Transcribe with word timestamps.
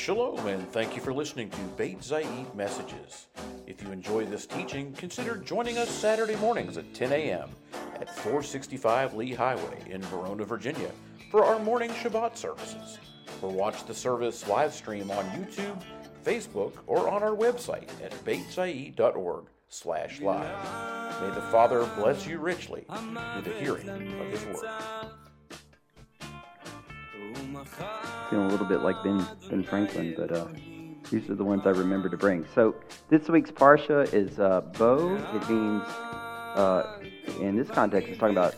Shalom, 0.00 0.46
and 0.46 0.66
thank 0.72 0.96
you 0.96 1.02
for 1.02 1.12
listening 1.12 1.50
to 1.50 1.60
Beit 1.76 2.00
Zayit 2.00 2.54
Messages. 2.54 3.26
If 3.66 3.82
you 3.82 3.92
enjoy 3.92 4.24
this 4.24 4.46
teaching, 4.46 4.94
consider 4.94 5.36
joining 5.36 5.76
us 5.76 5.90
Saturday 5.90 6.36
mornings 6.36 6.78
at 6.78 6.94
10 6.94 7.12
a.m. 7.12 7.50
at 8.00 8.08
465 8.08 9.12
Lee 9.12 9.34
Highway 9.34 9.84
in 9.90 10.00
Verona, 10.04 10.44
Virginia 10.44 10.90
for 11.30 11.44
our 11.44 11.58
morning 11.58 11.90
Shabbat 11.90 12.34
services. 12.38 12.96
Or 13.42 13.50
watch 13.50 13.84
the 13.84 13.92
service 13.92 14.48
live 14.48 14.72
stream 14.72 15.10
on 15.10 15.26
YouTube, 15.32 15.82
Facebook, 16.24 16.72
or 16.86 17.10
on 17.10 17.22
our 17.22 17.36
website 17.36 17.90
at 18.02 18.12
beitzayit.org 18.24 19.44
slash 19.68 20.22
live. 20.22 21.20
May 21.20 21.34
the 21.34 21.42
Father 21.52 21.84
bless 21.96 22.26
you 22.26 22.38
richly 22.38 22.86
through 22.88 23.42
the 23.42 23.60
hearing 23.60 23.86
of 24.18 24.28
His 24.28 24.46
Word. 24.46 24.64
Um, 27.50 27.66
Feeling 28.30 28.46
a 28.46 28.48
little 28.50 28.66
bit 28.66 28.82
like 28.82 29.02
Ben, 29.02 29.26
ben 29.48 29.64
Franklin, 29.64 30.14
but 30.16 30.30
uh, 30.30 30.46
these 31.10 31.28
are 31.28 31.34
the 31.34 31.44
ones 31.44 31.66
I 31.66 31.70
remember 31.70 32.08
to 32.08 32.16
bring. 32.16 32.46
So 32.54 32.76
this 33.08 33.28
week's 33.28 33.50
Parsha 33.50 34.12
is 34.14 34.38
uh, 34.38 34.60
Bo. 34.78 35.16
It 35.34 35.50
means, 35.50 35.82
uh, 36.54 37.00
in 37.40 37.56
this 37.56 37.68
context, 37.68 38.08
it's 38.08 38.18
talking 38.18 38.36
about 38.36 38.54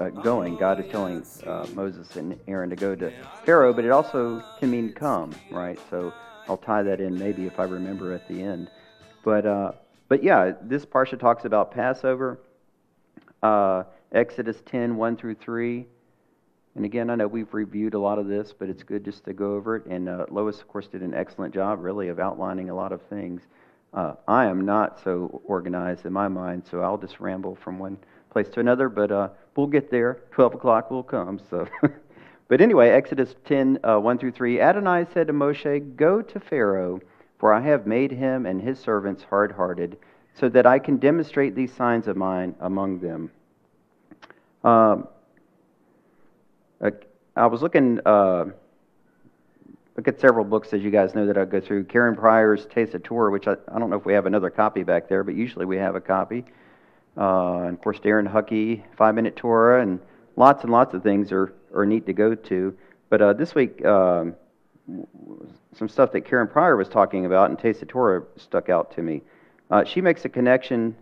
uh, 0.00 0.08
going. 0.08 0.56
God 0.56 0.80
is 0.80 0.90
telling 0.90 1.24
uh, 1.46 1.66
Moses 1.74 2.16
and 2.16 2.40
Aaron 2.48 2.70
to 2.70 2.76
go 2.76 2.94
to 2.94 3.12
Pharaoh, 3.44 3.74
but 3.74 3.84
it 3.84 3.90
also 3.90 4.42
can 4.58 4.70
mean 4.70 4.94
come, 4.94 5.34
right? 5.50 5.78
So 5.90 6.14
I'll 6.48 6.56
tie 6.56 6.82
that 6.82 7.00
in 7.00 7.18
maybe 7.18 7.46
if 7.46 7.60
I 7.60 7.64
remember 7.64 8.14
at 8.14 8.26
the 8.28 8.42
end. 8.42 8.70
But 9.22 9.44
uh, 9.44 9.72
but 10.08 10.22
yeah, 10.22 10.52
this 10.62 10.86
parsha 10.86 11.18
talks 11.18 11.44
about 11.44 11.70
Passover, 11.72 12.40
uh, 13.42 13.84
Exodus 14.12 14.62
10, 14.64 14.96
1 14.96 15.16
through 15.16 15.34
3. 15.34 15.86
And 16.76 16.84
again, 16.84 17.10
I 17.10 17.16
know 17.16 17.26
we've 17.26 17.52
reviewed 17.52 17.94
a 17.94 17.98
lot 17.98 18.18
of 18.18 18.28
this, 18.28 18.54
but 18.56 18.68
it's 18.68 18.82
good 18.82 19.04
just 19.04 19.24
to 19.24 19.32
go 19.32 19.54
over 19.54 19.76
it. 19.76 19.86
And 19.86 20.08
uh, 20.08 20.26
Lois, 20.30 20.60
of 20.60 20.68
course, 20.68 20.86
did 20.86 21.02
an 21.02 21.14
excellent 21.14 21.54
job, 21.54 21.80
really, 21.80 22.08
of 22.08 22.20
outlining 22.20 22.70
a 22.70 22.74
lot 22.74 22.92
of 22.92 23.02
things. 23.02 23.42
Uh, 23.94 24.12
I 24.28 24.44
am 24.44 24.64
not 24.64 25.00
so 25.02 25.40
organized 25.44 26.06
in 26.06 26.12
my 26.12 26.28
mind, 26.28 26.64
so 26.70 26.82
I'll 26.82 26.98
just 26.98 27.18
ramble 27.18 27.56
from 27.56 27.78
one 27.78 27.96
place 28.30 28.48
to 28.50 28.60
another, 28.60 28.88
but 28.88 29.10
uh, 29.10 29.30
we'll 29.56 29.66
get 29.66 29.90
there. 29.90 30.20
12 30.32 30.54
o'clock 30.54 30.90
will 30.90 31.02
come. 31.02 31.40
So. 31.50 31.66
but 32.48 32.60
anyway, 32.60 32.90
Exodus 32.90 33.34
10, 33.46 33.80
uh, 33.82 33.98
1 33.98 34.18
through 34.18 34.32
3. 34.32 34.60
Adonai 34.60 35.06
said 35.14 35.26
to 35.28 35.32
Moshe, 35.32 35.96
Go 35.96 36.20
to 36.20 36.38
Pharaoh 36.38 37.00
for 37.38 37.52
I 37.52 37.60
have 37.60 37.86
made 37.86 38.12
him 38.12 38.46
and 38.46 38.60
his 38.60 38.78
servants 38.78 39.22
hard 39.24 39.52
hearted, 39.52 39.98
so 40.34 40.48
that 40.50 40.66
I 40.66 40.78
can 40.78 40.96
demonstrate 40.96 41.54
these 41.54 41.72
signs 41.72 42.08
of 42.08 42.16
mine 42.16 42.54
among 42.60 43.00
them. 43.00 43.30
Um, 44.64 45.08
I 46.80 47.46
was 47.46 47.62
looking, 47.62 48.00
uh, 48.06 48.46
look 49.96 50.08
at 50.08 50.20
several 50.20 50.44
books, 50.44 50.72
as 50.72 50.82
you 50.82 50.90
guys 50.90 51.14
know, 51.14 51.26
that 51.26 51.36
I 51.36 51.44
go 51.44 51.60
through. 51.60 51.84
Karen 51.84 52.16
Pryor's 52.16 52.66
Taste 52.66 52.94
of 52.94 53.02
Torah, 53.02 53.30
which 53.30 53.46
I, 53.46 53.56
I 53.72 53.78
don't 53.78 53.90
know 53.90 53.96
if 53.96 54.04
we 54.04 54.14
have 54.14 54.26
another 54.26 54.50
copy 54.50 54.82
back 54.82 55.08
there, 55.08 55.22
but 55.22 55.34
usually 55.34 55.66
we 55.66 55.76
have 55.76 55.94
a 55.94 56.00
copy. 56.00 56.44
Uh, 57.16 57.60
and 57.60 57.74
of 57.74 57.80
course, 57.80 57.98
Darren 57.98 58.26
Huckey, 58.26 58.84
Five 58.96 59.14
Minute 59.14 59.36
Torah, 59.36 59.82
and 59.82 60.00
lots 60.36 60.62
and 60.64 60.72
lots 60.72 60.94
of 60.94 61.02
things 61.02 61.32
are, 61.32 61.54
are 61.74 61.86
neat 61.86 62.06
to 62.06 62.12
go 62.12 62.34
to. 62.34 62.76
But 63.08 63.22
uh, 63.22 63.32
this 63.32 63.54
week, 63.54 63.84
um, 63.84 64.34
some 65.74 65.88
stuff 65.88 66.12
that 66.12 66.22
Karen 66.22 66.48
Pryor 66.48 66.76
was 66.76 66.88
talking 66.88 67.26
about 67.26 67.50
and 67.50 67.58
Taste 67.58 67.82
of 67.82 67.88
Torah 67.88 68.22
stuck 68.36 68.68
out 68.68 68.94
to 68.96 69.02
me. 69.02 69.22
Uh, 69.70 69.84
she 69.84 70.00
makes 70.00 70.24
a 70.24 70.28
connection 70.28 70.96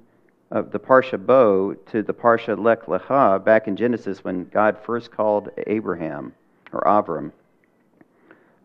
of 0.50 0.70
the 0.70 0.78
Parsha 0.78 1.24
Bo 1.24 1.74
to 1.74 2.02
the 2.02 2.12
Parsha 2.12 2.58
Lech 2.58 2.86
Lecha 2.86 3.44
back 3.44 3.66
in 3.66 3.76
Genesis 3.76 4.22
when 4.22 4.44
God 4.48 4.76
first 4.84 5.10
called 5.10 5.50
Abraham 5.66 6.34
or 6.72 6.80
Avram. 6.82 7.32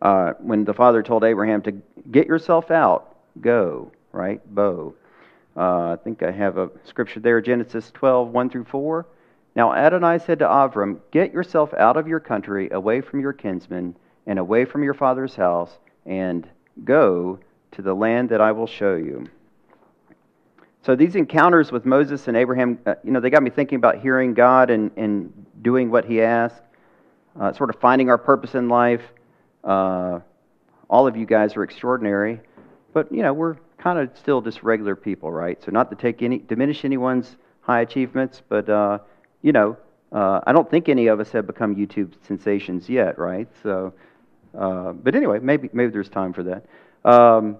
Uh, 0.01 0.33
when 0.39 0.63
the 0.65 0.73
father 0.73 1.03
told 1.03 1.23
Abraham 1.23 1.61
to 1.63 1.73
get 2.11 2.27
yourself 2.27 2.71
out, 2.71 3.15
go, 3.41 3.91
right? 4.11 4.41
Bo. 4.53 4.95
Uh, 5.57 5.93
I 5.93 5.97
think 6.03 6.23
I 6.23 6.31
have 6.31 6.57
a 6.57 6.69
scripture 6.85 7.19
there, 7.19 7.41
Genesis 7.41 7.91
12, 7.91 8.29
1 8.29 8.49
through 8.49 8.65
4. 8.65 9.05
Now 9.55 9.73
Adonai 9.73 10.19
said 10.19 10.39
to 10.39 10.45
Avram, 10.45 10.99
Get 11.11 11.33
yourself 11.33 11.73
out 11.73 11.97
of 11.97 12.07
your 12.07 12.19
country, 12.19 12.69
away 12.71 13.01
from 13.01 13.19
your 13.19 13.33
kinsmen 13.33 13.95
and 14.25 14.39
away 14.39 14.63
from 14.63 14.83
your 14.83 14.93
father's 14.93 15.35
house, 15.35 15.79
and 16.05 16.47
go 16.85 17.39
to 17.71 17.81
the 17.81 17.93
land 17.93 18.29
that 18.29 18.41
I 18.41 18.51
will 18.51 18.67
show 18.67 18.95
you. 18.95 19.27
So 20.81 20.95
these 20.95 21.15
encounters 21.15 21.71
with 21.71 21.85
Moses 21.85 22.27
and 22.27 22.37
Abraham, 22.37 22.79
uh, 22.85 22.95
you 23.03 23.11
know, 23.11 23.19
they 23.19 23.29
got 23.29 23.43
me 23.43 23.49
thinking 23.49 23.75
about 23.75 23.99
hearing 23.99 24.33
God 24.33 24.69
and, 24.69 24.91
and 24.95 25.45
doing 25.61 25.91
what 25.91 26.05
he 26.05 26.21
asked, 26.21 26.61
uh, 27.39 27.51
sort 27.51 27.69
of 27.69 27.79
finding 27.81 28.09
our 28.09 28.17
purpose 28.17 28.55
in 28.55 28.69
life. 28.69 29.01
Uh, 29.63 30.19
all 30.89 31.05
of 31.05 31.17
you 31.17 31.25
guys 31.25 31.57
are 31.57 31.63
extraordinary, 31.63 32.39
but, 32.93 33.11
you 33.11 33.21
know, 33.21 33.33
we're 33.33 33.57
kind 33.77 33.99
of 33.99 34.09
still 34.17 34.41
just 34.41 34.63
regular 34.63 34.95
people, 34.95 35.31
right? 35.31 35.61
So 35.61 35.71
not 35.71 35.89
to 35.89 35.97
take 35.97 36.21
any, 36.21 36.39
diminish 36.39 36.85
anyone's 36.85 37.35
high 37.61 37.81
achievements, 37.81 38.41
but, 38.47 38.69
uh, 38.69 38.99
you 39.41 39.51
know, 39.51 39.77
uh, 40.13 40.39
I 40.47 40.53
don't 40.53 40.69
think 40.71 40.87
any 40.87 41.07
of 41.07 41.19
us 41.19 41.29
have 41.31 41.45
become 41.45 41.75
YouTube 41.75 42.13
sensations 42.25 42.89
yet, 42.89 43.19
right? 43.19 43.47
So, 43.61 43.93
but 44.53 45.13
anyway, 45.13 45.39
maybe 45.39 45.69
maybe 45.71 45.91
there's 45.91 46.09
time 46.09 46.33
for 46.33 46.43
that. 46.43 46.65
Um, 47.05 47.57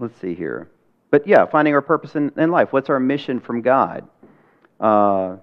let's 0.00 0.18
see 0.20 0.34
here. 0.34 0.68
But 1.10 1.26
yeah, 1.26 1.46
finding 1.46 1.74
our 1.74 1.82
purpose 1.82 2.14
in, 2.16 2.32
in 2.36 2.50
life. 2.50 2.72
What's 2.72 2.90
our 2.90 3.00
mission 3.00 3.40
from 3.40 3.62
God? 3.62 4.08
Uh, 4.80 5.36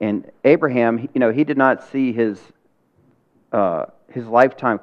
and 0.00 0.30
Abraham, 0.44 1.08
you 1.14 1.20
know, 1.20 1.30
he 1.32 1.44
did 1.44 1.56
not 1.56 1.84
see 1.84 2.12
his 2.12 2.40
uh, 3.52 3.86
his 4.08 4.26
lifetime, 4.26 4.80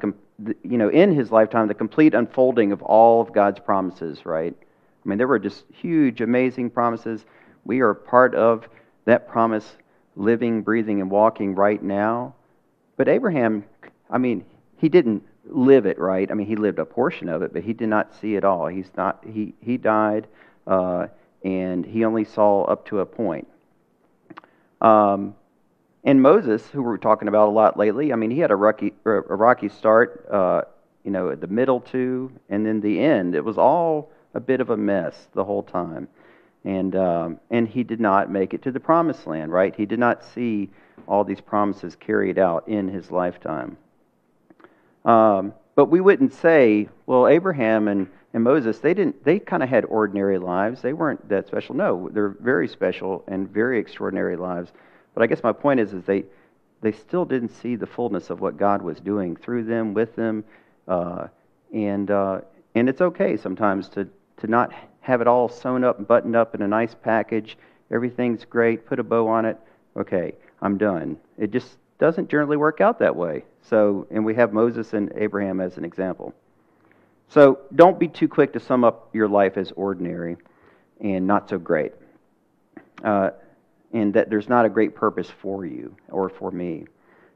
you 0.64 0.78
know, 0.78 0.90
in 0.90 1.14
his 1.14 1.32
lifetime, 1.32 1.68
the 1.68 1.74
complete 1.74 2.14
unfolding 2.14 2.72
of 2.72 2.82
all 2.82 3.22
of 3.22 3.34
God's 3.34 3.60
promises. 3.60 4.26
Right? 4.26 4.56
I 4.60 5.10
mean, 5.10 5.18
there 5.18 5.28
were 5.28 5.40
just 5.40 5.66
huge, 5.72 6.22
amazing 6.22 6.70
promises. 6.70 7.26
We 7.66 7.82
are 7.82 7.94
part 7.94 8.36
of 8.36 8.68
that 9.06 9.28
promise, 9.28 9.78
living, 10.16 10.62
breathing, 10.62 11.02
and 11.02 11.12
walking 11.12 11.56
right 11.56 11.82
now. 11.82 12.36
But 12.96 13.08
Abraham 13.08 13.64
I 14.10 14.18
mean, 14.18 14.46
he 14.78 14.90
didn't 14.90 15.24
live 15.50 15.86
it 15.86 16.00
right. 16.00 16.30
I 16.30 16.34
mean, 16.34 16.48
he 16.48 16.56
lived 16.56 16.80
a 16.80 16.86
portion 16.86 17.30
of 17.30 17.42
it, 17.42 17.54
but 17.54 17.64
he 17.64 17.74
did 17.74 17.90
not 17.90 18.14
see 18.16 18.36
it 18.36 18.44
all. 18.44 18.68
He's 18.68 18.92
not. 18.96 19.24
He 19.26 19.54
he 19.62 19.78
died, 19.78 20.28
uh, 20.68 21.08
and 21.44 21.86
he 21.86 22.06
only 22.06 22.26
saw 22.26 22.64
up 22.64 22.86
to 22.88 23.00
a 23.00 23.06
point. 23.06 23.48
Um, 24.82 25.36
and 26.04 26.22
Moses, 26.22 26.66
who 26.68 26.82
we're 26.82 26.98
talking 26.98 27.28
about 27.28 27.50
a 27.50 27.52
lot 27.52 27.78
lately, 27.78 28.14
I 28.14 28.16
mean, 28.16 28.32
he 28.32 28.40
had 28.40 28.52
a 28.52 28.56
rocky 28.56 28.94
a 29.06 29.12
rocky 29.12 29.70
start. 29.70 30.26
Uh, 30.30 30.62
you 31.04 31.12
know, 31.12 31.34
the 31.34 31.48
middle 31.48 31.80
two, 31.80 32.32
and 32.50 32.66
then 32.66 32.82
the 32.82 33.00
end. 33.00 33.36
It 33.36 33.44
was 33.44 33.58
all 33.58 34.12
a 34.34 34.40
bit 34.40 34.62
of 34.62 34.70
a 34.70 34.78
mess 34.78 35.28
the 35.34 35.44
whole 35.44 35.64
time, 35.64 36.08
and 36.64 36.96
um, 36.96 37.40
and 37.50 37.68
he 37.68 37.84
did 37.84 38.00
not 38.00 38.30
make 38.30 38.54
it 38.54 38.62
to 38.64 38.72
the 38.72 38.80
promised 38.80 39.26
land. 39.26 39.52
Right? 39.52 39.76
He 39.76 39.86
did 39.86 40.00
not 40.00 40.24
see 40.24 40.70
all 41.08 41.24
these 41.24 41.42
promises 41.42 41.96
carried 41.96 42.38
out 42.38 42.68
in 42.68 42.88
his 42.88 43.12
lifetime. 43.12 43.78
Um, 45.10 45.54
but 45.76 45.86
we 45.86 46.02
wouldn't 46.02 46.34
say, 46.34 46.88
well, 47.08 47.28
Abraham 47.28 47.88
and, 47.88 48.08
and 48.34 48.44
Moses, 48.44 48.78
they 48.80 48.94
didn't. 48.94 49.24
They 49.24 49.40
kind 49.40 49.64
of 49.64 49.70
had 49.70 49.86
ordinary 49.86 50.38
lives. 50.38 50.82
They 50.82 50.94
weren't 50.94 51.28
that 51.30 51.48
special. 51.48 51.76
No, 51.76 52.10
they're 52.12 52.36
very 52.40 52.68
special 52.68 53.24
and 53.28 53.50
very 53.50 53.80
extraordinary 53.80 54.38
lives. 54.38 54.72
But 55.16 55.24
I 55.24 55.28
guess 55.28 55.42
my 55.42 55.52
point 55.52 55.80
is, 55.80 55.94
is 55.94 56.04
they 56.04 56.26
they 56.82 56.92
still 56.92 57.26
didn't 57.26 57.50
see 57.50 57.76
the 57.76 57.88
fullness 57.88 58.30
of 58.30 58.40
what 58.40 58.58
God 58.58 58.84
was 58.84 59.00
doing 59.00 59.36
through 59.36 59.64
them, 59.64 59.96
with 59.96 60.16
them, 60.16 60.44
uh, 60.88 61.28
and 61.74 62.12
uh, 62.12 62.42
and 62.76 62.88
it's 62.88 63.02
okay 63.02 63.36
sometimes 63.36 63.90
to 63.90 64.08
to 64.38 64.48
not 64.48 64.72
have 65.02 65.22
it 65.22 65.28
all 65.28 65.50
sewn 65.50 65.84
up 65.84 65.98
and 65.98 66.08
buttoned 66.08 66.36
up 66.36 66.54
in 66.54 66.62
a 66.62 66.68
nice 66.68 66.94
package. 66.94 67.58
Everything's 67.90 68.46
great. 68.46 68.86
Put 68.86 69.00
a 69.00 69.04
bow 69.04 69.28
on 69.28 69.46
it. 69.46 69.58
Okay, 69.98 70.34
I'm 70.62 70.78
done. 70.78 71.18
It 71.40 71.50
just 71.50 71.78
doesn't 72.00 72.30
generally 72.30 72.58
work 72.58 72.82
out 72.82 73.00
that 73.00 73.16
way. 73.16 73.44
So, 73.62 74.08
and 74.10 74.26
we 74.26 74.34
have 74.36 74.54
Moses 74.54 74.94
and 74.94 75.12
Abraham 75.16 75.60
as 75.60 75.78
an 75.78 75.86
example. 75.86 76.34
So, 77.28 77.60
don't 77.76 78.00
be 78.00 78.08
too 78.08 78.28
quick 78.28 78.54
to 78.54 78.60
sum 78.60 78.84
up 78.84 79.14
your 79.14 79.28
life 79.28 79.58
as 79.58 79.72
ordinary 79.76 80.38
and 81.00 81.28
not 81.28 81.50
so 81.50 81.60
great. 81.60 81.94
Uh, 83.04 83.32
and 83.94 84.14
that 84.14 84.30
there's 84.30 84.50
not 84.50 84.66
a 84.66 84.70
great 84.70 84.96
purpose 84.96 85.30
for 85.30 85.66
you 85.66 85.96
or 86.10 86.30
for 86.30 86.52
me. 86.52 86.86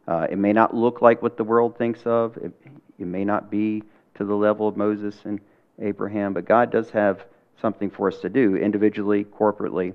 Uh, 0.07 0.27
it 0.29 0.37
may 0.37 0.53
not 0.53 0.75
look 0.75 1.01
like 1.01 1.21
what 1.21 1.37
the 1.37 1.43
world 1.43 1.77
thinks 1.77 2.01
of, 2.05 2.37
it, 2.37 2.51
it 2.99 3.05
may 3.07 3.23
not 3.23 3.49
be 3.49 3.83
to 4.15 4.25
the 4.25 4.35
level 4.35 4.67
of 4.67 4.77
Moses 4.77 5.15
and 5.25 5.39
Abraham, 5.79 6.33
but 6.33 6.45
God 6.45 6.71
does 6.71 6.89
have 6.91 7.25
something 7.61 7.89
for 7.89 8.07
us 8.07 8.19
to 8.19 8.29
do 8.29 8.55
individually, 8.55 9.23
corporately, 9.23 9.93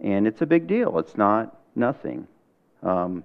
and 0.00 0.26
it's 0.26 0.40
a 0.40 0.46
big 0.46 0.66
deal. 0.66 0.98
It's 0.98 1.16
not 1.16 1.56
nothing. 1.74 2.26
Um, 2.82 3.22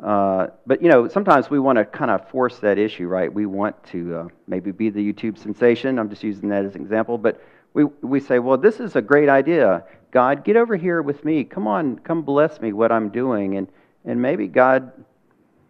uh, 0.00 0.48
but 0.66 0.82
you 0.82 0.88
know, 0.88 1.08
sometimes 1.08 1.48
we 1.48 1.58
want 1.58 1.78
to 1.78 1.84
kind 1.84 2.10
of 2.10 2.28
force 2.28 2.58
that 2.58 2.78
issue, 2.78 3.06
right? 3.06 3.32
We 3.32 3.46
want 3.46 3.82
to 3.86 4.16
uh, 4.16 4.28
maybe 4.46 4.72
be 4.72 4.90
the 4.90 5.12
YouTube 5.12 5.38
sensation. 5.38 5.98
I'm 5.98 6.10
just 6.10 6.22
using 6.22 6.48
that 6.48 6.64
as 6.64 6.74
an 6.74 6.80
example, 6.80 7.18
but 7.18 7.40
we 7.74 7.84
we 7.84 8.20
say, 8.20 8.38
well, 8.38 8.58
this 8.58 8.80
is 8.80 8.96
a 8.96 9.02
great 9.02 9.28
idea. 9.28 9.84
God, 10.10 10.44
get 10.44 10.56
over 10.56 10.76
here 10.76 11.00
with 11.02 11.24
me. 11.24 11.44
Come 11.44 11.66
on, 11.66 11.98
come 12.00 12.22
bless 12.22 12.60
me 12.60 12.72
what 12.72 12.90
I'm 12.90 13.10
doing, 13.10 13.56
and 13.56 13.68
and 14.04 14.20
maybe 14.20 14.48
God 14.48 14.92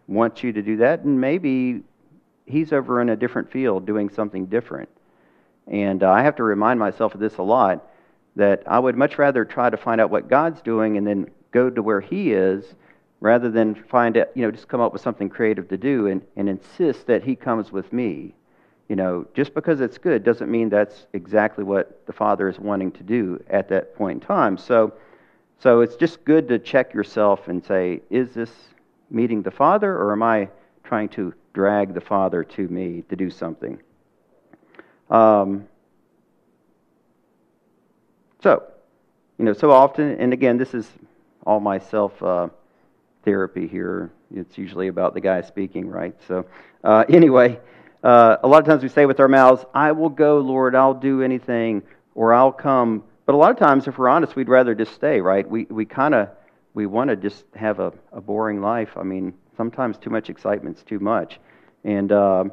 wants 0.07 0.43
you 0.43 0.51
to 0.51 0.61
do 0.61 0.77
that, 0.77 1.01
and 1.03 1.19
maybe 1.19 1.81
he's 2.45 2.73
over 2.73 3.01
in 3.01 3.09
a 3.09 3.15
different 3.15 3.51
field 3.51 3.85
doing 3.85 4.09
something 4.09 4.47
different. 4.47 4.89
And 5.67 6.03
uh, 6.03 6.11
I 6.11 6.23
have 6.23 6.35
to 6.37 6.43
remind 6.43 6.79
myself 6.79 7.13
of 7.13 7.21
this 7.21 7.37
a 7.37 7.43
lot 7.43 7.87
that 8.35 8.63
I 8.65 8.79
would 8.79 8.97
much 8.97 9.17
rather 9.17 9.45
try 9.45 9.69
to 9.69 9.77
find 9.77 10.01
out 10.01 10.09
what 10.09 10.27
God's 10.27 10.61
doing 10.61 10.97
and 10.97 11.05
then 11.05 11.29
go 11.51 11.69
to 11.69 11.81
where 11.81 12.01
He 12.01 12.33
is 12.33 12.65
rather 13.23 13.49
than 13.49 13.73
find 13.73 14.17
it, 14.17 14.29
you 14.35 14.41
know, 14.41 14.51
just 14.51 14.67
come 14.67 14.81
up 14.81 14.91
with 14.91 15.01
something 15.01 15.29
creative 15.29 15.69
to 15.69 15.77
do 15.77 16.07
and, 16.07 16.21
and 16.35 16.49
insist 16.49 17.07
that 17.07 17.23
He 17.23 17.37
comes 17.37 17.71
with 17.71 17.93
me. 17.93 18.35
You 18.89 18.97
know, 18.97 19.25
just 19.33 19.53
because 19.53 19.79
it's 19.79 19.97
good 19.97 20.25
doesn't 20.25 20.51
mean 20.51 20.67
that's 20.67 21.07
exactly 21.13 21.63
what 21.63 22.05
the 22.05 22.11
Father 22.11 22.49
is 22.49 22.59
wanting 22.59 22.91
to 22.91 23.01
do 23.01 23.41
at 23.49 23.69
that 23.69 23.95
point 23.95 24.21
in 24.21 24.27
time. 24.27 24.57
So, 24.57 24.93
so 25.57 25.79
it's 25.79 25.95
just 25.95 26.25
good 26.25 26.49
to 26.49 26.59
check 26.59 26.93
yourself 26.93 27.47
and 27.47 27.63
say, 27.63 28.01
is 28.09 28.33
this 28.33 28.51
meeting 29.09 29.41
the 29.41 29.51
Father 29.51 29.93
or 29.97 30.11
am 30.11 30.21
I 30.21 30.49
trying 30.83 31.07
to 31.09 31.33
drag 31.53 31.93
the 31.93 32.01
Father 32.01 32.43
to 32.43 32.67
me 32.67 33.05
to 33.07 33.15
do 33.15 33.29
something? 33.29 33.81
Um, 35.09 35.65
so, 38.41 38.63
you 39.37 39.45
know, 39.45 39.53
so 39.53 39.71
often, 39.71 40.11
and 40.19 40.33
again, 40.33 40.57
this 40.57 40.73
is 40.73 40.91
all 41.45 41.61
myself. 41.61 42.21
uh, 42.21 42.49
therapy 43.23 43.67
here. 43.67 44.11
It's 44.33 44.57
usually 44.57 44.87
about 44.87 45.13
the 45.13 45.21
guy 45.21 45.41
speaking, 45.41 45.87
right? 45.87 46.15
So, 46.27 46.45
uh, 46.83 47.05
anyway, 47.09 47.59
uh, 48.03 48.37
a 48.43 48.47
lot 48.47 48.59
of 48.59 48.65
times 48.65 48.83
we 48.83 48.89
say 48.89 49.05
with 49.05 49.19
our 49.19 49.27
mouths, 49.27 49.65
I 49.73 49.91
will 49.91 50.09
go, 50.09 50.39
Lord, 50.39 50.75
I'll 50.75 50.93
do 50.93 51.21
anything, 51.21 51.83
or 52.15 52.33
I'll 52.33 52.51
come. 52.51 53.03
But 53.25 53.35
a 53.35 53.37
lot 53.37 53.51
of 53.51 53.57
times, 53.57 53.87
if 53.87 53.97
we're 53.97 54.09
honest, 54.09 54.35
we'd 54.35 54.49
rather 54.49 54.75
just 54.75 54.93
stay, 54.93 55.21
right? 55.21 55.49
We, 55.49 55.65
we 55.65 55.85
kind 55.85 56.13
of 56.13 56.29
we 56.73 56.85
want 56.85 57.09
to 57.09 57.15
just 57.15 57.45
have 57.55 57.79
a, 57.79 57.93
a 58.11 58.19
boring 58.19 58.61
life. 58.61 58.89
I 58.97 59.03
mean, 59.03 59.33
sometimes 59.55 59.97
too 59.97 60.09
much 60.09 60.29
excitement's 60.29 60.83
too 60.83 60.99
much. 60.99 61.39
And 61.83 62.11
uh, 62.11 62.45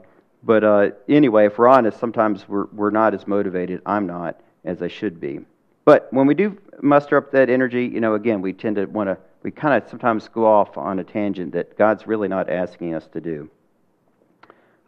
but 0.43 1.05
anyway, 1.09 1.47
if 1.47 1.59
we're 1.59 1.69
honest, 1.69 1.99
sometimes 1.99 2.49
we're 2.49 2.67
we're 2.67 2.91
not 2.91 3.15
as 3.15 3.27
motivated. 3.27 3.83
I'm 3.87 4.07
not 4.07 4.41
as 4.65 4.83
I 4.83 4.89
should 4.89 5.21
be. 5.21 5.41
But 5.85 6.13
when 6.13 6.27
we 6.27 6.35
do 6.35 6.59
muster 6.83 7.17
up 7.17 7.33
that 7.33 7.51
energy, 7.51 7.87
you 7.87 8.01
know, 8.01 8.15
again, 8.15 8.43
we 8.43 8.53
tend 8.53 8.77
to 8.77 8.87
want 8.87 9.09
to. 9.09 9.19
We 9.43 9.51
kind 9.51 9.83
of 9.83 9.89
sometimes 9.89 10.29
go 10.29 10.47
off 10.47 10.77
on 10.77 10.99
a 10.99 11.05
tangent 11.05 11.53
that 11.53 11.79
God's 11.79 12.07
really 12.07 12.29
not 12.29 12.51
asking 12.51 12.95
us 12.95 13.07
to 13.09 13.21
do. 13.21 13.51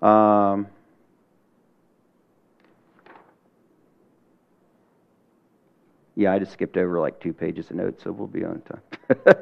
Um, 0.07 0.67
yeah, 6.15 6.33
I 6.33 6.39
just 6.39 6.53
skipped 6.53 6.77
over 6.77 7.01
like 7.01 7.19
two 7.21 7.33
pages 7.33 7.71
of 7.71 7.77
notes, 7.77 8.05
so 8.05 8.13
we'll 8.13 8.27
be 8.27 8.45
on 8.45 8.61
time. 8.63 9.37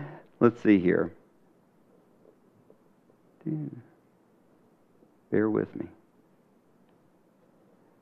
Let's 0.40 0.60
see 0.62 0.78
here. 0.78 1.12
Bear 5.30 5.48
with 5.48 5.74
me. 5.76 5.86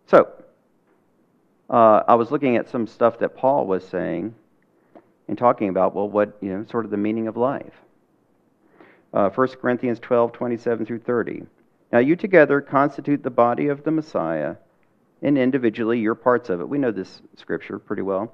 So, 0.07 0.29
uh, 1.69 2.03
I 2.09 2.15
was 2.15 2.31
looking 2.31 2.57
at 2.57 2.71
some 2.71 2.87
stuff 2.87 3.19
that 3.19 3.37
Paul 3.37 3.67
was 3.67 3.87
saying 3.87 4.35
and 5.29 5.39
talking 5.39 5.69
about, 5.69 5.95
well, 5.95 6.09
what, 6.09 6.37
you 6.41 6.51
know, 6.51 6.65
sort 6.71 6.85
of 6.85 6.91
the 6.91 6.97
meaning 6.97 7.29
of 7.29 7.37
life. 7.37 7.75
Uh, 9.13 9.31
1 9.31 9.49
Corinthians 9.61 9.99
12, 10.01 10.33
27 10.33 10.87
through 10.87 10.99
30. 10.99 11.45
Now 11.93 12.01
you 12.01 12.17
together 12.17 12.61
constitute 12.61 13.23
the 13.23 13.31
body 13.31 13.69
of 13.69 13.85
the 13.85 13.91
Messiah, 13.91 14.57
and 15.23 15.39
individually 15.39 16.01
you're 16.01 16.15
parts 16.15 16.49
of 16.49 16.61
it. 16.61 16.69
We 16.69 16.79
know 16.79 16.91
this 16.91 17.23
scripture 17.37 17.79
pretty 17.79 18.03
well. 18.03 18.33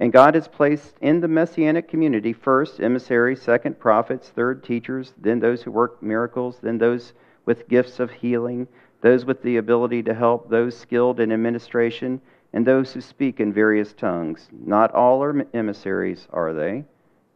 And 0.00 0.12
God 0.12 0.34
has 0.34 0.46
placed 0.46 0.94
in 1.00 1.20
the 1.20 1.28
messianic 1.28 1.88
community 1.88 2.32
first 2.32 2.80
emissaries, 2.80 3.42
second 3.42 3.80
prophets, 3.80 4.28
third 4.28 4.62
teachers, 4.62 5.12
then 5.18 5.40
those 5.40 5.62
who 5.62 5.72
work 5.72 6.02
miracles, 6.02 6.58
then 6.62 6.78
those 6.78 7.14
with 7.46 7.68
gifts 7.68 7.98
of 7.98 8.10
healing, 8.10 8.68
those 9.00 9.24
with 9.24 9.42
the 9.42 9.56
ability 9.56 10.02
to 10.04 10.14
help, 10.14 10.50
those 10.50 10.76
skilled 10.76 11.18
in 11.18 11.32
administration, 11.32 12.20
and 12.52 12.66
those 12.66 12.92
who 12.92 13.00
speak 13.00 13.40
in 13.40 13.52
various 13.52 13.92
tongues. 13.92 14.48
Not 14.52 14.92
all 14.94 15.22
are 15.22 15.46
emissaries, 15.54 16.26
are 16.30 16.52
they? 16.52 16.84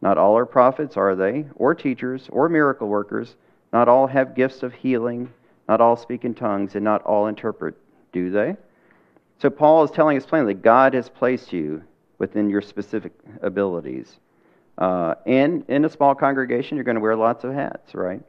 Not 0.01 0.17
all 0.17 0.37
are 0.37 0.45
prophets, 0.45 0.97
are 0.97 1.15
they? 1.15 1.45
Or 1.55 1.75
teachers, 1.75 2.27
or 2.31 2.49
miracle 2.49 2.87
workers? 2.87 3.35
Not 3.71 3.87
all 3.87 4.07
have 4.07 4.35
gifts 4.35 4.63
of 4.63 4.73
healing 4.73 5.29
not 5.67 5.81
all 5.81 5.95
speak 5.95 6.25
in 6.25 6.33
tongues, 6.33 6.75
and 6.75 6.83
not 6.83 7.01
all 7.03 7.27
interpret, 7.27 7.75
do 8.11 8.29
they? 8.29 8.55
So 9.39 9.49
Paul 9.49 9.83
is 9.83 9.91
telling 9.91 10.17
us 10.17 10.25
plainly 10.25 10.53
God 10.53 10.93
has 10.93 11.09
placed 11.09 11.53
you 11.53 11.83
within 12.17 12.49
your 12.49 12.61
specific 12.61 13.13
abilities. 13.41 14.19
Uh, 14.77 15.15
and 15.25 15.63
in 15.67 15.85
a 15.85 15.89
small 15.89 16.15
congregation, 16.15 16.77
you're 16.77 16.83
going 16.83 16.95
to 16.95 17.01
wear 17.01 17.15
lots 17.15 17.43
of 17.43 17.53
hats, 17.53 17.93
right? 17.93 18.21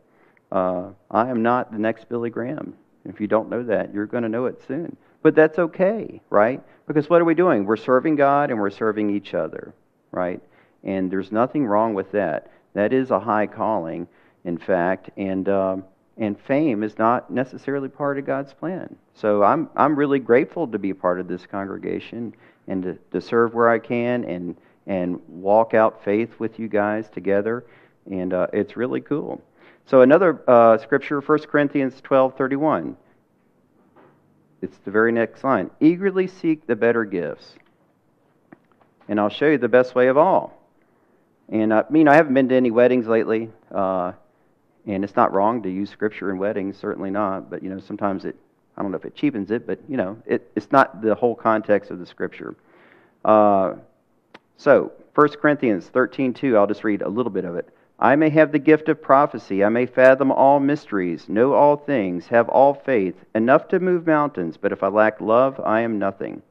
Uh, 0.53 0.91
I 1.11 1.29
am 1.31 1.43
not 1.43 1.73
the 1.73 1.79
next 1.79 2.09
Billy 2.09 2.31
Graham. 2.31 2.75
If 3.05 3.21
you 3.21 3.27
don't 3.27 3.51
know 3.51 3.63
that, 3.65 3.93
you're 3.93 4.07
going 4.07 4.23
to 4.23 4.29
know 4.29 4.47
it 4.47 4.63
soon. 4.67 4.97
But 5.23 5.35
that's 5.35 5.59
okay, 5.59 6.21
right? 6.31 6.63
Because 6.87 7.09
what 7.09 7.21
are 7.21 7.25
we 7.25 7.35
doing? 7.35 7.65
We're 7.65 7.77
serving 7.77 8.17
God 8.17 8.51
and 8.51 8.61
we're 8.61 8.71
serving 8.71 9.15
each 9.15 9.35
other, 9.35 9.75
right? 10.11 10.41
And 10.83 11.11
there's 11.11 11.33
nothing 11.33 11.67
wrong 11.67 11.95
with 11.95 12.13
that. 12.13 12.51
That 12.75 12.93
is 12.93 13.11
a 13.11 13.21
high 13.21 13.47
calling, 13.47 14.07
in 14.45 14.59
fact. 14.59 15.11
And 15.17 15.49
um, 15.49 15.85
and 16.17 16.39
fame 16.41 16.83
is 16.83 16.97
not 16.99 17.31
necessarily 17.31 17.89
part 17.89 18.19
of 18.19 18.27
God's 18.27 18.53
plan. 18.53 18.97
So 19.15 19.43
I'm, 19.43 19.69
I'm 19.75 19.97
really 19.97 20.21
grateful 20.21 20.69
to 20.69 20.79
be 20.79 20.93
part 20.93 21.19
of 21.19 21.27
this 21.27 21.45
congregation 21.47 22.35
and 22.69 22.83
to, 22.83 22.99
to 23.13 23.21
serve 23.21 23.55
where 23.55 23.69
I 23.69 23.79
can 23.79 24.25
and, 24.25 24.57
and 24.87 25.21
walk 25.29 25.75
out 25.75 26.05
faith 26.05 26.39
with 26.39 26.59
you 26.59 26.69
guys 26.69 27.09
together. 27.09 27.65
And 28.11 28.33
uh, 28.33 28.47
it's 28.53 28.77
really 28.77 29.01
cool. 29.01 29.43
So 29.87 30.01
another 30.01 30.43
uh, 30.49 30.79
scripture, 30.79 31.21
1 31.21 31.39
Corinthians 31.41 32.01
12 32.03 32.37
31. 32.37 32.97
It's 34.63 34.79
the 34.79 34.91
very 34.91 35.13
next 35.13 35.45
line. 35.45 35.71
Eagerly 35.81 36.27
seek 36.27 36.67
the 36.67 36.75
better 36.75 37.05
gifts, 37.05 37.55
and 39.09 39.21
I'll 39.21 39.29
show 39.29 39.47
you 39.47 39.59
the 39.59 39.69
best 39.69 39.95
way 39.95 40.09
of 40.09 40.17
all. 40.17 40.59
And 41.51 41.73
uh, 41.73 41.85
I 41.87 41.93
mean, 41.93 42.09
I 42.09 42.15
haven't 42.15 42.33
been 42.33 42.49
to 42.49 42.55
any 42.55 42.71
weddings 42.71 43.07
lately. 43.07 43.51
Uh, 43.71 44.13
and 44.87 45.05
it's 45.05 45.17
not 45.17 45.33
wrong 45.33 45.63
to 45.63 45.71
use 45.71 45.91
scripture 45.91 46.31
in 46.31 46.39
weddings, 46.39 46.77
certainly 46.77 47.11
not. 47.11 47.51
But 47.51 47.63
you 47.63 47.71
know, 47.71 47.81
sometimes 47.81 48.25
it, 48.25 48.37
I 48.77 48.83
don't 48.83 48.91
know 48.91 48.99
if 48.99 49.05
it 49.05 49.15
cheapens 49.15 49.51
it, 49.51 49.67
but 49.67 49.79
you 49.89 49.97
know, 49.97 50.21
it, 50.27 50.51
it's 50.55 50.71
not 50.73 51.03
the 51.03 51.15
whole 51.15 51.35
context 51.35 51.91
of 51.91 51.99
the 51.99 52.07
scripture. 52.07 52.55
Uh, 53.25 53.75
so, 54.57 54.93
1 55.15 55.29
Corinthians 55.41 55.91
13:2, 55.93 56.57
I'll 56.57 56.67
just 56.67 56.85
read 56.85 57.03
a 57.03 57.09
little 57.09 57.33
bit 57.33 57.45
of 57.45 57.57
it. 57.57 57.74
I 57.99 58.17
may 58.17 58.31
have 58.31 58.51
the 58.51 58.59
gift 58.59 58.89
of 58.89 59.01
prophecy, 59.01 59.63
I 59.63 59.69
may 59.69 59.87
fathom 59.87 60.33
all 60.33 60.59
mysteries, 60.59 61.29
know 61.29 61.55
all 61.55 61.77
things, 61.77 62.27
have 62.27 62.49
all 62.49 62.75
faith, 62.75 63.15
enough 63.35 63.69
to 63.69 63.79
move 63.79 64.07
mountains, 64.07 64.57
but 64.57 64.73
if 64.73 64.83
I 64.83 64.89
lack 64.89 65.21
love, 65.21 65.61
I 65.65 65.83
am 65.83 65.99
nothing. 65.99 66.43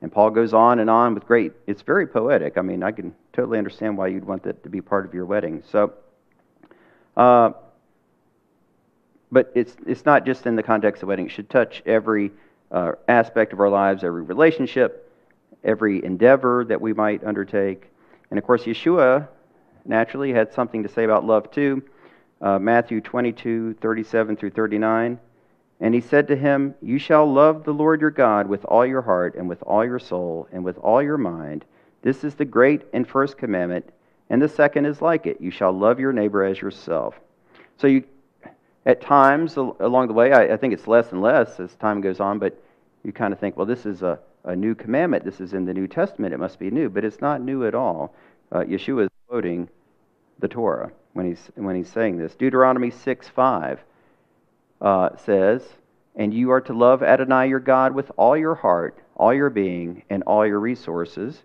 And 0.00 0.12
Paul 0.12 0.30
goes 0.30 0.54
on 0.54 0.78
and 0.78 0.88
on 0.88 1.14
with 1.14 1.26
great, 1.26 1.52
it's 1.66 1.82
very 1.82 2.06
poetic. 2.06 2.56
I 2.56 2.62
mean, 2.62 2.84
I 2.84 2.92
can 2.92 3.12
totally 3.32 3.58
understand 3.58 3.98
why 3.98 4.06
you'd 4.08 4.24
want 4.24 4.44
that 4.44 4.62
to 4.62 4.68
be 4.68 4.80
part 4.80 5.04
of 5.04 5.12
your 5.12 5.26
wedding. 5.26 5.64
So, 5.70 5.92
uh, 7.16 7.50
but 9.32 9.50
it's, 9.56 9.76
it's 9.86 10.06
not 10.06 10.24
just 10.24 10.46
in 10.46 10.54
the 10.54 10.62
context 10.62 11.02
of 11.02 11.08
wedding. 11.08 11.26
It 11.26 11.32
should 11.32 11.50
touch 11.50 11.82
every 11.84 12.30
uh, 12.70 12.92
aspect 13.08 13.52
of 13.52 13.58
our 13.60 13.68
lives, 13.68 14.04
every 14.04 14.22
relationship, 14.22 15.12
every 15.64 16.04
endeavor 16.04 16.64
that 16.66 16.80
we 16.80 16.92
might 16.92 17.24
undertake. 17.24 17.90
And 18.30 18.38
of 18.38 18.44
course, 18.44 18.62
Yeshua 18.62 19.26
naturally 19.88 20.32
had 20.32 20.52
something 20.52 20.82
to 20.82 20.88
say 20.88 21.04
about 21.04 21.24
love 21.24 21.50
too. 21.50 21.82
Uh, 22.40 22.58
Matthew 22.58 23.00
22, 23.00 23.74
37 23.80 24.36
through 24.36 24.50
39. 24.50 25.18
And 25.80 25.94
he 25.94 26.00
said 26.00 26.28
to 26.28 26.36
him, 26.36 26.74
You 26.82 26.98
shall 26.98 27.30
love 27.30 27.64
the 27.64 27.72
Lord 27.72 28.00
your 28.00 28.10
God 28.10 28.48
with 28.48 28.64
all 28.64 28.84
your 28.84 29.02
heart, 29.02 29.34
and 29.36 29.48
with 29.48 29.62
all 29.62 29.84
your 29.84 29.98
soul, 29.98 30.48
and 30.52 30.64
with 30.64 30.76
all 30.78 31.02
your 31.02 31.18
mind. 31.18 31.64
This 32.02 32.24
is 32.24 32.34
the 32.34 32.44
great 32.44 32.82
and 32.92 33.06
first 33.06 33.38
commandment. 33.38 33.88
And 34.30 34.42
the 34.42 34.48
second 34.48 34.86
is 34.86 35.00
like 35.00 35.26
it 35.26 35.40
you 35.40 35.50
shall 35.50 35.72
love 35.72 35.98
your 35.98 36.12
neighbor 36.12 36.44
as 36.44 36.60
yourself. 36.60 37.18
So, 37.76 37.86
you, 37.86 38.04
at 38.86 39.00
times 39.00 39.56
along 39.56 40.08
the 40.08 40.14
way, 40.14 40.32
I, 40.32 40.54
I 40.54 40.56
think 40.56 40.74
it's 40.74 40.86
less 40.86 41.12
and 41.12 41.22
less 41.22 41.60
as 41.60 41.74
time 41.76 42.00
goes 42.00 42.20
on, 42.20 42.38
but 42.38 42.60
you 43.04 43.12
kind 43.12 43.32
of 43.32 43.38
think, 43.38 43.56
well, 43.56 43.66
this 43.66 43.86
is 43.86 44.02
a, 44.02 44.18
a 44.44 44.56
new 44.56 44.74
commandment. 44.74 45.24
This 45.24 45.40
is 45.40 45.52
in 45.52 45.64
the 45.64 45.74
New 45.74 45.86
Testament. 45.86 46.34
It 46.34 46.38
must 46.38 46.58
be 46.58 46.70
new. 46.70 46.88
But 46.88 47.04
it's 47.04 47.20
not 47.20 47.40
new 47.40 47.66
at 47.66 47.74
all. 47.74 48.14
Uh, 48.50 48.60
Yeshua 48.60 49.04
is 49.04 49.10
quoting 49.28 49.68
the 50.38 50.48
Torah 50.48 50.90
when 51.12 51.26
he's, 51.26 51.50
when 51.54 51.76
he's 51.76 51.90
saying 51.90 52.18
this. 52.18 52.34
Deuteronomy 52.34 52.90
6 52.90 53.28
5 53.28 53.80
uh, 54.80 55.08
says, 55.24 55.62
And 56.14 56.32
you 56.32 56.50
are 56.50 56.60
to 56.62 56.72
love 56.72 57.02
Adonai 57.02 57.48
your 57.48 57.60
God 57.60 57.94
with 57.94 58.10
all 58.16 58.36
your 58.36 58.54
heart, 58.54 58.98
all 59.16 59.34
your 59.34 59.50
being, 59.50 60.02
and 60.10 60.22
all 60.24 60.46
your 60.46 60.60
resources. 60.60 61.42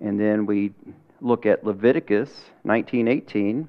And 0.00 0.18
then 0.18 0.46
we 0.46 0.72
look 1.20 1.46
at 1.46 1.64
Leviticus 1.64 2.50
19:18, 2.64 3.68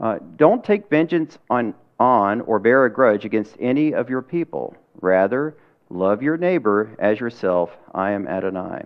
uh, 0.00 0.18
don't 0.36 0.64
take 0.64 0.88
vengeance 0.88 1.38
on, 1.50 1.74
on 1.98 2.40
or 2.42 2.58
bear 2.58 2.84
a 2.84 2.92
grudge 2.92 3.24
against 3.24 3.56
any 3.58 3.92
of 3.92 4.08
your 4.08 4.22
people. 4.22 4.74
Rather, 5.00 5.56
love 5.90 6.22
your 6.22 6.36
neighbor 6.36 6.94
as 6.98 7.20
yourself. 7.20 7.76
I 7.94 8.12
am 8.12 8.26
Adonai. 8.26 8.84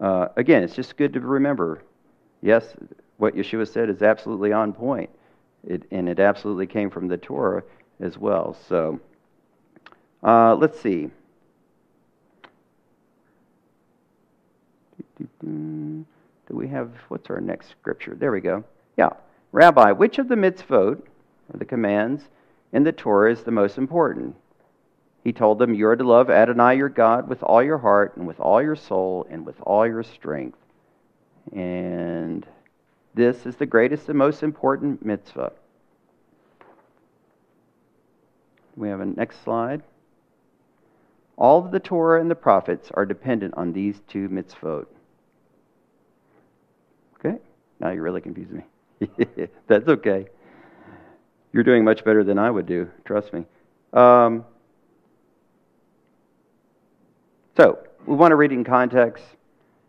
Uh, 0.00 0.28
again, 0.36 0.62
it's 0.62 0.74
just 0.74 0.96
good 0.96 1.12
to 1.14 1.20
remember. 1.20 1.82
Yes, 2.42 2.76
what 3.18 3.34
Yeshua 3.34 3.66
said 3.66 3.88
is 3.90 4.02
absolutely 4.02 4.52
on 4.52 4.72
point, 4.72 5.10
it, 5.66 5.82
and 5.90 6.08
it 6.08 6.20
absolutely 6.20 6.66
came 6.66 6.90
from 6.90 7.08
the 7.08 7.16
Torah. 7.16 7.62
as 8.00 8.18
well. 8.18 8.56
So 8.68 9.00
uh, 10.22 10.54
let's 10.56 10.80
see. 10.80 11.10
Do 15.48 16.04
we 16.50 16.68
have, 16.68 16.90
what's 17.08 17.30
our 17.30 17.40
next 17.40 17.70
scripture? 17.70 18.14
There 18.14 18.32
we 18.32 18.40
go. 18.40 18.64
Yeah. 18.96 19.10
Rabbi, 19.52 19.92
which 19.92 20.18
of 20.18 20.28
the 20.28 20.34
mitzvot, 20.34 21.00
or 21.00 21.58
the 21.58 21.64
commands, 21.64 22.24
in 22.72 22.84
the 22.84 22.92
Torah 22.92 23.32
is 23.32 23.42
the 23.42 23.50
most 23.50 23.78
important? 23.78 24.36
He 25.24 25.32
told 25.32 25.58
them, 25.58 25.74
You 25.74 25.88
are 25.88 25.96
to 25.96 26.04
love 26.04 26.30
Adonai 26.30 26.76
your 26.76 26.88
God 26.88 27.28
with 27.28 27.42
all 27.42 27.62
your 27.62 27.78
heart, 27.78 28.16
and 28.16 28.26
with 28.26 28.38
all 28.38 28.62
your 28.62 28.76
soul, 28.76 29.26
and 29.30 29.44
with 29.44 29.60
all 29.62 29.86
your 29.86 30.02
strength. 30.02 30.58
And 31.52 32.46
this 33.16 33.46
is 33.46 33.56
the 33.56 33.64
greatest 33.64 34.08
and 34.10 34.18
most 34.18 34.42
important 34.42 35.04
mitzvah. 35.04 35.52
We 38.76 38.90
have 38.90 39.00
a 39.00 39.06
next 39.06 39.42
slide. 39.42 39.82
All 41.38 41.64
of 41.64 41.70
the 41.70 41.80
Torah 41.80 42.20
and 42.20 42.30
the 42.30 42.34
prophets 42.34 42.90
are 42.92 43.06
dependent 43.06 43.54
on 43.56 43.72
these 43.72 44.00
two 44.06 44.28
mitzvot. 44.28 44.86
Okay? 47.18 47.38
Now 47.80 47.90
you're 47.90 48.02
really 48.02 48.20
confuse 48.20 48.50
me. 48.50 48.64
That's 49.66 49.88
okay. 49.88 50.26
You're 51.54 51.64
doing 51.64 51.84
much 51.84 52.04
better 52.04 52.22
than 52.22 52.38
I 52.38 52.50
would 52.50 52.66
do, 52.66 52.90
trust 53.06 53.32
me. 53.32 53.46
Um, 53.94 54.44
so, 57.56 57.78
we 58.04 58.14
want 58.14 58.32
to 58.32 58.36
read 58.36 58.52
in 58.52 58.62
context. 58.62 59.24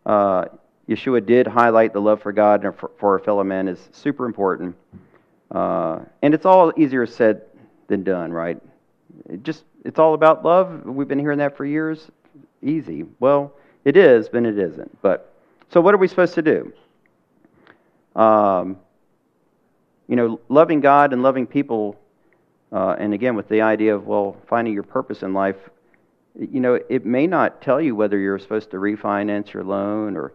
Uh, 0.06 0.46
Yeshua 0.88 1.24
did 1.24 1.46
highlight 1.46 1.92
the 1.92 2.00
love 2.00 2.22
for 2.22 2.32
God 2.32 2.64
and 2.64 2.74
for, 2.74 2.90
for 2.98 3.12
our 3.12 3.18
fellow 3.18 3.44
man 3.44 3.68
is 3.68 3.88
super 3.92 4.24
important. 4.24 4.74
Uh, 5.50 6.00
and 6.22 6.34
it's 6.34 6.46
all 6.46 6.72
easier 6.76 7.06
said 7.06 7.42
than 7.88 8.02
done, 8.02 8.32
right? 8.32 8.60
It 9.28 9.42
just 9.42 9.64
it's 9.84 9.98
all 9.98 10.14
about 10.14 10.44
love. 10.44 10.84
We've 10.84 11.08
been 11.08 11.18
hearing 11.18 11.38
that 11.38 11.56
for 11.56 11.64
years. 11.64 12.10
Easy. 12.62 13.04
Well, 13.20 13.52
it 13.84 13.96
is, 13.96 14.28
but 14.28 14.44
it 14.44 14.58
isn't. 14.58 15.00
But 15.02 15.32
so, 15.70 15.80
what 15.80 15.94
are 15.94 15.98
we 15.98 16.08
supposed 16.08 16.34
to 16.34 16.42
do? 16.42 16.72
Um, 18.16 18.78
you 20.08 20.16
know, 20.16 20.40
loving 20.48 20.80
God 20.80 21.12
and 21.12 21.22
loving 21.22 21.46
people, 21.46 21.96
uh, 22.72 22.96
and 22.98 23.14
again 23.14 23.36
with 23.36 23.48
the 23.48 23.60
idea 23.60 23.94
of 23.94 24.06
well, 24.06 24.36
finding 24.48 24.74
your 24.74 24.82
purpose 24.82 25.22
in 25.22 25.34
life. 25.34 25.56
You 26.38 26.60
know, 26.60 26.78
it 26.88 27.04
may 27.04 27.26
not 27.26 27.62
tell 27.62 27.80
you 27.80 27.94
whether 27.94 28.18
you're 28.18 28.38
supposed 28.38 28.70
to 28.70 28.76
refinance 28.76 29.52
your 29.52 29.64
loan 29.64 30.16
or 30.16 30.32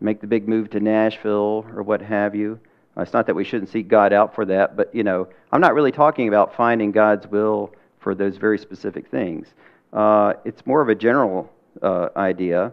make 0.00 0.20
the 0.20 0.26
big 0.26 0.48
move 0.48 0.70
to 0.70 0.80
Nashville 0.80 1.64
or 1.74 1.82
what 1.82 2.02
have 2.02 2.34
you. 2.34 2.58
Uh, 2.96 3.02
it's 3.02 3.12
not 3.12 3.26
that 3.26 3.34
we 3.34 3.44
shouldn't 3.44 3.70
seek 3.70 3.88
God 3.88 4.12
out 4.12 4.34
for 4.34 4.44
that, 4.46 4.76
but 4.76 4.94
you 4.94 5.02
know, 5.02 5.28
I'm 5.52 5.60
not 5.60 5.74
really 5.74 5.92
talking 5.92 6.28
about 6.28 6.54
finding 6.54 6.92
God's 6.92 7.26
will 7.26 7.72
for 7.98 8.14
those 8.14 8.36
very 8.36 8.58
specific 8.58 9.08
things. 9.08 9.48
Uh, 9.92 10.34
it's 10.44 10.64
more 10.66 10.80
of 10.80 10.88
a 10.88 10.94
general 10.94 11.50
uh, 11.82 12.08
idea 12.16 12.72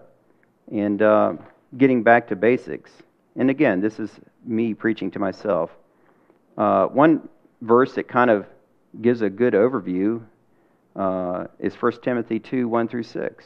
and 0.71 1.01
uh, 1.01 1.33
getting 1.77 2.03
back 2.03 2.27
to 2.27 2.35
basics. 2.35 2.91
And 3.35 3.49
again, 3.49 3.81
this 3.81 3.99
is 3.99 4.11
me 4.45 4.73
preaching 4.73 5.11
to 5.11 5.19
myself. 5.19 5.71
Uh, 6.57 6.85
one 6.85 7.27
verse 7.61 7.93
that 7.95 8.07
kind 8.07 8.29
of 8.29 8.45
gives 9.01 9.21
a 9.21 9.29
good 9.29 9.53
overview 9.53 10.21
uh, 10.95 11.45
is 11.59 11.73
1 11.75 11.93
Timothy 12.03 12.39
2 12.39 12.67
1 12.67 12.87
through 12.87 13.03
6 13.03 13.45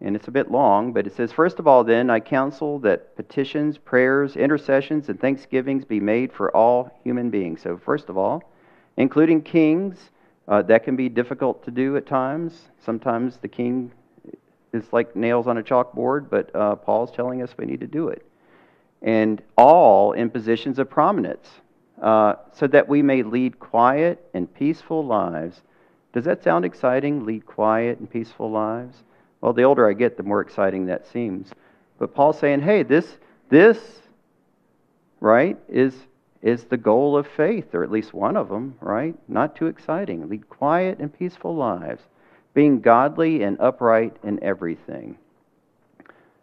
and 0.00 0.16
it's 0.16 0.28
a 0.28 0.30
bit 0.30 0.50
long, 0.50 0.92
but 0.92 1.06
it 1.06 1.14
says, 1.14 1.32
First 1.32 1.58
of 1.58 1.66
all, 1.66 1.84
then, 1.84 2.10
I 2.10 2.20
counsel 2.20 2.78
that 2.80 3.16
petitions, 3.16 3.78
prayers, 3.78 4.36
intercessions, 4.36 5.08
and 5.08 5.20
thanksgivings 5.20 5.84
be 5.84 6.00
made 6.00 6.32
for 6.32 6.54
all 6.56 6.98
human 7.04 7.30
beings. 7.30 7.62
So, 7.62 7.76
first 7.76 8.08
of 8.08 8.18
all, 8.18 8.42
including 8.96 9.42
kings, 9.42 10.10
uh, 10.46 10.62
that 10.62 10.84
can 10.84 10.96
be 10.96 11.08
difficult 11.08 11.64
to 11.64 11.70
do 11.70 11.96
at 11.96 12.06
times. 12.06 12.68
Sometimes 12.84 13.38
the 13.38 13.48
king 13.48 13.92
is 14.72 14.84
like 14.92 15.14
nails 15.16 15.46
on 15.46 15.58
a 15.58 15.62
chalkboard, 15.62 16.28
but 16.28 16.54
uh, 16.54 16.74
Paul's 16.76 17.10
telling 17.10 17.42
us 17.42 17.54
we 17.56 17.64
need 17.64 17.80
to 17.80 17.86
do 17.86 18.08
it. 18.08 18.26
And 19.00 19.42
all 19.56 20.12
in 20.12 20.30
positions 20.30 20.78
of 20.78 20.90
prominence, 20.90 21.48
uh, 22.02 22.34
so 22.52 22.66
that 22.66 22.88
we 22.88 23.02
may 23.02 23.22
lead 23.22 23.58
quiet 23.58 24.28
and 24.34 24.52
peaceful 24.52 25.06
lives. 25.06 25.62
Does 26.12 26.24
that 26.24 26.42
sound 26.42 26.64
exciting? 26.64 27.24
Lead 27.24 27.46
quiet 27.46 27.98
and 27.98 28.10
peaceful 28.10 28.50
lives? 28.50 29.02
Well, 29.44 29.52
the 29.52 29.64
older 29.64 29.86
I 29.86 29.92
get, 29.92 30.16
the 30.16 30.22
more 30.22 30.40
exciting 30.40 30.86
that 30.86 31.06
seems. 31.06 31.50
But 31.98 32.14
Paul's 32.14 32.38
saying, 32.38 32.62
hey, 32.62 32.82
this, 32.82 33.18
this, 33.50 33.78
right, 35.20 35.58
is, 35.68 35.94
is 36.40 36.64
the 36.64 36.78
goal 36.78 37.14
of 37.14 37.26
faith, 37.26 37.74
or 37.74 37.84
at 37.84 37.90
least 37.90 38.14
one 38.14 38.38
of 38.38 38.48
them, 38.48 38.74
right? 38.80 39.14
Not 39.28 39.54
too 39.54 39.66
exciting. 39.66 40.26
Lead 40.30 40.48
quiet 40.48 40.98
and 40.98 41.12
peaceful 41.12 41.54
lives, 41.54 42.00
being 42.54 42.80
godly 42.80 43.42
and 43.42 43.60
upright 43.60 44.16
in 44.24 44.42
everything. 44.42 45.18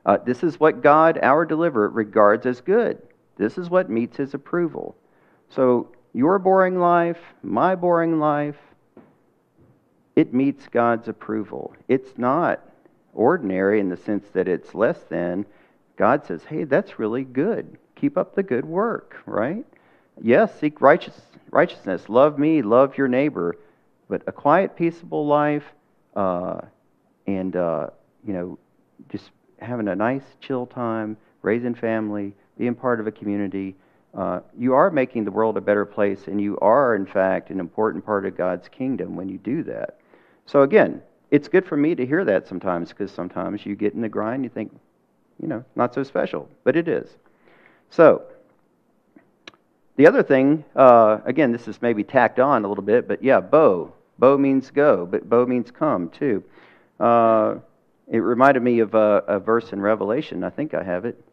Uh, 0.05 0.17
this 0.17 0.43
is 0.43 0.59
what 0.59 0.83
God, 0.83 1.17
our 1.23 1.43
deliverer, 1.43 1.89
regards 1.89 2.45
as 2.45 2.61
good. 2.61 3.01
This 3.35 3.57
is 3.57 3.67
what 3.67 3.89
meets 3.89 4.17
his 4.17 4.35
approval. 4.35 4.95
So, 5.49 5.89
your 6.13 6.37
boring 6.37 6.79
life, 6.79 7.17
my 7.41 7.73
boring 7.73 8.19
life, 8.19 8.57
it 10.15 10.35
meets 10.35 10.67
God's 10.67 11.07
approval. 11.07 11.73
It's 11.87 12.15
not 12.15 12.61
ordinary 13.13 13.79
in 13.79 13.89
the 13.89 13.97
sense 13.97 14.27
that 14.33 14.47
it's 14.47 14.73
less 14.73 14.99
than, 15.09 15.45
God 15.97 16.25
says, 16.25 16.43
hey, 16.43 16.63
that's 16.63 16.99
really 16.99 17.23
good. 17.23 17.77
Keep 17.95 18.17
up 18.17 18.35
the 18.35 18.43
good 18.43 18.65
work, 18.65 19.17
right? 19.25 19.65
Yes, 20.21 20.59
seek 20.59 20.81
righteous, 20.81 21.19
righteousness. 21.51 22.09
Love 22.09 22.39
me, 22.39 22.61
love 22.61 22.97
your 22.97 23.07
neighbor. 23.07 23.57
But 24.09 24.23
a 24.27 24.31
quiet, 24.31 24.75
peaceable 24.75 25.25
life, 25.25 25.63
uh, 26.15 26.61
and, 27.27 27.55
uh, 27.55 27.87
you 28.25 28.33
know, 28.33 28.59
just 29.09 29.31
having 29.59 29.87
a 29.87 29.95
nice, 29.95 30.23
chill 30.41 30.65
time, 30.65 31.17
raising 31.41 31.75
family, 31.75 32.33
being 32.57 32.75
part 32.75 32.99
of 32.99 33.07
a 33.07 33.11
community, 33.11 33.75
uh, 34.13 34.41
you 34.57 34.73
are 34.73 34.91
making 34.91 35.23
the 35.23 35.31
world 35.31 35.55
a 35.57 35.61
better 35.61 35.85
place, 35.85 36.27
and 36.27 36.41
you 36.41 36.57
are, 36.59 36.95
in 36.95 37.05
fact, 37.05 37.49
an 37.49 37.59
important 37.59 38.05
part 38.05 38.25
of 38.25 38.35
God's 38.35 38.67
kingdom 38.67 39.15
when 39.15 39.29
you 39.29 39.37
do 39.37 39.63
that. 39.63 39.99
So, 40.45 40.63
again, 40.63 41.01
it's 41.31 41.47
good 41.47 41.65
for 41.65 41.77
me 41.77 41.95
to 41.95 42.05
hear 42.05 42.25
that 42.25 42.47
sometimes 42.47 42.89
because 42.89 43.09
sometimes 43.09 43.65
you 43.65 43.75
get 43.75 43.93
in 43.93 44.01
the 44.01 44.09
grind, 44.09 44.43
you 44.43 44.49
think, 44.49 44.77
you 45.41 45.47
know, 45.47 45.63
not 45.75 45.93
so 45.93 46.03
special, 46.03 46.49
but 46.65 46.75
it 46.75 46.89
is. 46.89 47.09
So, 47.89 48.23
the 49.95 50.07
other 50.07 50.23
thing, 50.23 50.65
uh, 50.75 51.19
again, 51.25 51.51
this 51.51 51.67
is 51.67 51.81
maybe 51.81 52.03
tacked 52.03 52.39
on 52.39 52.65
a 52.65 52.67
little 52.67 52.83
bit, 52.83 53.07
but 53.07 53.23
yeah, 53.23 53.39
bo. 53.39 53.93
Bo 54.19 54.37
means 54.37 54.69
go, 54.69 55.05
but 55.05 55.27
bo 55.27 55.45
means 55.45 55.71
come 55.71 56.09
too. 56.09 56.43
Uh, 56.99 57.55
it 58.07 58.19
reminded 58.19 58.61
me 58.61 58.79
of 58.79 58.93
a, 58.93 59.23
a, 59.27 59.39
verse 59.39 59.71
in 59.71 59.81
Revelation. 59.81 60.43
I 60.43 60.49
think 60.49 60.73
I 60.73 60.83
have 60.83 61.05
it. 61.05 61.23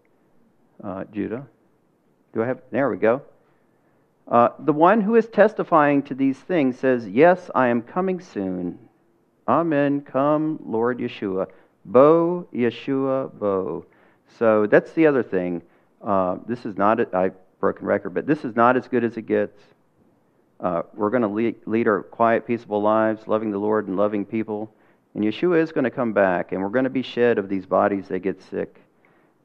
Uh, 0.83 1.05
Judah. 1.13 1.47
Do 2.33 2.43
I 2.43 2.47
have? 2.47 2.61
There 2.71 2.89
we 2.89 2.97
go. 2.97 3.23
Uh, 4.29 4.51
the 4.61 4.73
one 4.73 5.01
who 5.01 5.17
is 5.17 5.27
testifying 5.27 6.03
to 6.05 6.15
these 6.15 6.39
things 6.39 6.79
says, 6.79 7.07
Yes, 7.07 7.51
I 7.55 7.69
am 7.69 7.83
coming 7.83 8.21
soon. 8.21 8.88
Amen. 9.49 10.03
Come, 10.03 10.61
Lord 10.63 10.99
Yeshua. 10.99 11.47
Bo, 11.87 12.47
Yeshua, 12.53 13.33
Bo. 13.39 13.87
So 14.39 14.67
that's 14.67 14.93
the 14.93 15.07
other 15.07 15.23
thing. 15.23 15.63
Uh, 16.05 16.37
this 16.47 16.67
is 16.67 16.77
not, 16.77 17.01
a, 17.01 17.09
I 17.17 17.31
broken 17.59 17.87
record, 17.87 18.11
but 18.11 18.27
this 18.27 18.45
is 18.45 18.55
not 18.55 18.77
as 18.77 18.87
good 18.87 19.05
as 19.05 19.17
it 19.17 19.23
gets. 19.23 19.59
Uh, 20.61 20.83
we're 20.93 21.09
going 21.09 21.23
to 21.23 21.29
lead, 21.29 21.57
lead 21.65 21.89
our 21.89 22.03
quiet, 22.03 22.47
peaceable 22.47 22.83
lives, 22.83 23.27
loving 23.27 23.51
the 23.51 23.59
Lord 23.59 23.89
and 23.89 23.97
loving 23.97 24.27
people. 24.27 24.71
And 25.15 25.25
Yeshua 25.25 25.63
is 25.63 25.73
going 25.73 25.85
to 25.85 25.91
come 25.91 26.13
back, 26.13 26.53
and 26.53 26.61
we're 26.61 26.69
going 26.69 26.85
to 26.85 26.91
be 26.91 27.03
shed 27.03 27.39
of 27.39 27.49
these 27.49 27.65
bodies 27.65 28.09
that 28.09 28.19
get 28.19 28.43
sick. 28.43 28.83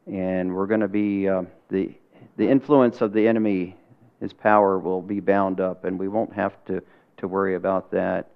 And 0.05 0.53
we're 0.53 0.67
going 0.67 0.81
to 0.81 0.89
be, 0.89 1.29
uh, 1.29 1.43
the, 1.69 1.93
the 2.35 2.49
influence 2.49 2.99
of 2.99 3.13
the 3.13 3.25
enemy, 3.25 3.77
his 4.19 4.33
power 4.33 4.79
will 4.79 5.01
be 5.01 5.21
bound 5.21 5.61
up, 5.61 5.85
and 5.85 5.97
we 5.97 6.09
won't 6.09 6.33
have 6.33 6.53
to, 6.65 6.83
to 7.17 7.27
worry 7.29 7.55
about 7.55 7.89
that 7.91 8.32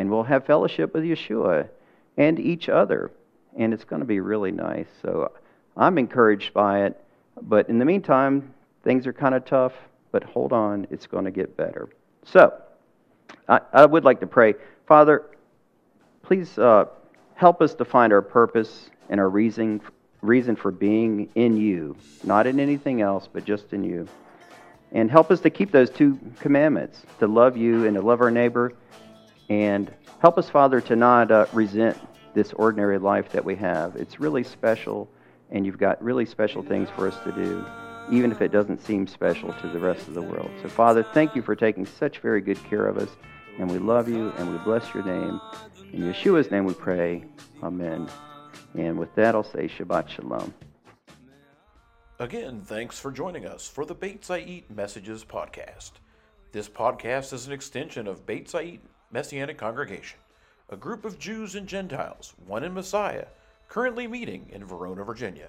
and 0.00 0.10
we'll 0.10 0.22
have 0.22 0.46
fellowship 0.46 0.94
with 0.94 1.04
Yeshua 1.04 1.68
and 2.16 2.40
each 2.40 2.70
other. 2.70 3.10
And 3.58 3.74
it's 3.74 3.84
going 3.84 4.00
to 4.00 4.06
be 4.06 4.20
really 4.20 4.50
nice. 4.50 4.86
So 5.02 5.30
I'm 5.76 5.98
encouraged 5.98 6.54
by 6.54 6.84
it. 6.86 6.98
But 7.42 7.68
in 7.68 7.78
the 7.78 7.84
meantime, 7.84 8.54
things 8.82 9.06
are 9.06 9.12
kind 9.12 9.34
of 9.34 9.44
tough, 9.44 9.74
but 10.10 10.24
hold 10.24 10.54
on, 10.54 10.86
it's 10.90 11.06
going 11.06 11.26
to 11.26 11.30
get 11.30 11.54
better. 11.54 11.90
So 12.24 12.50
I, 13.46 13.60
I 13.74 13.84
would 13.84 14.04
like 14.04 14.20
to 14.20 14.26
pray. 14.26 14.54
Father, 14.86 15.26
please 16.22 16.58
uh, 16.58 16.86
help 17.34 17.60
us 17.60 17.74
to 17.74 17.84
find 17.84 18.10
our 18.10 18.22
purpose 18.22 18.88
and 19.10 19.20
our 19.20 19.28
reason, 19.28 19.82
reason 20.22 20.56
for 20.56 20.70
being 20.70 21.28
in 21.34 21.58
you, 21.58 21.94
not 22.24 22.46
in 22.46 22.58
anything 22.58 23.02
else, 23.02 23.28
but 23.30 23.44
just 23.44 23.74
in 23.74 23.84
you. 23.84 24.08
And 24.92 25.10
help 25.10 25.30
us 25.30 25.40
to 25.40 25.50
keep 25.50 25.70
those 25.70 25.90
two 25.90 26.18
commandments 26.40 27.02
to 27.18 27.26
love 27.26 27.58
you 27.58 27.84
and 27.84 27.96
to 27.96 28.00
love 28.00 28.22
our 28.22 28.30
neighbor 28.30 28.72
and 29.50 29.92
help 30.20 30.38
us, 30.38 30.48
Father, 30.48 30.80
to 30.80 30.96
not 30.96 31.30
uh, 31.30 31.44
resent 31.52 31.98
this 32.34 32.52
ordinary 32.52 32.98
life 32.98 33.30
that 33.32 33.44
we 33.44 33.56
have. 33.56 33.96
It's 33.96 34.20
really 34.20 34.44
special, 34.44 35.10
and 35.50 35.66
you've 35.66 35.76
got 35.76 36.02
really 36.02 36.24
special 36.24 36.62
things 36.62 36.88
for 36.96 37.08
us 37.08 37.18
to 37.24 37.32
do, 37.32 37.66
even 38.12 38.30
if 38.30 38.40
it 38.40 38.52
doesn't 38.52 38.80
seem 38.80 39.08
special 39.08 39.52
to 39.54 39.68
the 39.68 39.80
rest 39.80 40.06
of 40.06 40.14
the 40.14 40.22
world. 40.22 40.50
So, 40.62 40.68
Father, 40.68 41.02
thank 41.02 41.34
you 41.34 41.42
for 41.42 41.56
taking 41.56 41.84
such 41.84 42.20
very 42.20 42.40
good 42.40 42.62
care 42.64 42.86
of 42.86 42.96
us. 42.96 43.10
And 43.58 43.68
we 43.68 43.78
love 43.78 44.08
you 44.08 44.32
and 44.38 44.52
we 44.52 44.58
bless 44.58 44.94
your 44.94 45.04
name. 45.04 45.40
In 45.92 46.02
Yeshua's 46.02 46.50
name 46.52 46.64
we 46.64 46.72
pray. 46.72 47.24
Amen. 47.62 48.08
And 48.78 48.96
with 48.96 49.12
that, 49.16 49.34
I'll 49.34 49.42
say 49.42 49.68
Shabbat 49.68 50.08
Shalom. 50.08 50.54
Again, 52.20 52.60
thanks 52.60 52.98
for 53.00 53.10
joining 53.10 53.44
us 53.44 53.66
for 53.66 53.84
the 53.84 53.94
Beit 53.94 54.22
Zayit 54.22 54.70
Messages 54.70 55.24
podcast. 55.24 55.92
This 56.52 56.68
podcast 56.68 57.32
is 57.32 57.48
an 57.48 57.52
extension 57.52 58.06
of 58.06 58.24
Beit 58.24 58.46
Zayit 58.46 58.80
Messianic 59.12 59.58
Congregation, 59.58 60.18
a 60.68 60.76
group 60.76 61.04
of 61.04 61.18
Jews 61.18 61.56
and 61.56 61.66
Gentiles, 61.66 62.32
one 62.46 62.62
in 62.62 62.72
Messiah, 62.72 63.26
currently 63.68 64.06
meeting 64.06 64.48
in 64.52 64.64
Verona, 64.64 65.02
Virginia. 65.02 65.48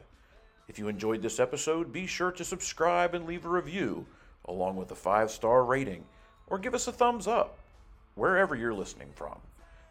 If 0.68 0.80
you 0.80 0.88
enjoyed 0.88 1.22
this 1.22 1.40
episode, 1.40 1.94
be 1.94 2.08
sure 2.08 2.32
to 2.32 2.44
subscribe 2.44 3.14
and 3.14 3.26
leave 3.26 3.46
a 3.46 3.50
review, 3.50 4.06
along 4.46 4.78
with 4.78 4.92
a 4.92 4.96
five 4.96 5.30
star 5.30 5.64
rating, 5.64 6.06
or 6.48 6.58
give 6.58 6.74
us 6.74 6.88
a 6.88 6.92
thumbs 6.92 7.28
up, 7.28 7.60
wherever 8.16 8.56
you're 8.56 8.74
listening 8.74 9.12
from. 9.14 9.38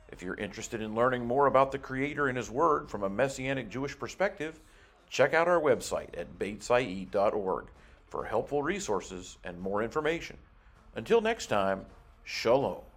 If 0.08 0.22
you're 0.22 0.34
interested 0.34 0.82
in 0.82 0.96
learning 0.96 1.24
more 1.24 1.46
about 1.46 1.70
the 1.70 1.78
Creator 1.78 2.26
and 2.26 2.36
His 2.36 2.50
Word 2.50 2.90
from 2.90 3.04
a 3.04 3.08
Messianic 3.08 3.68
Jewish 3.68 3.96
perspective, 3.96 4.58
check 5.08 5.32
out 5.32 5.46
our 5.46 5.60
website 5.60 6.18
at 6.18 6.38
beitzayit.org 6.38 7.66
for 8.08 8.24
helpful 8.24 8.62
resources 8.62 9.38
and 9.44 9.60
more 9.60 9.82
information. 9.82 10.36
Until 10.96 11.20
next 11.20 11.46
time, 11.46 11.86
Shalom. 12.24 12.89